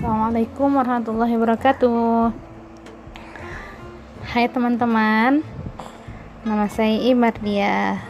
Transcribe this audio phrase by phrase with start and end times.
[0.00, 2.32] Assalamualaikum warahmatullahi wabarakatuh.
[4.32, 5.44] Hai teman-teman
[6.40, 8.00] Nama saya Imardia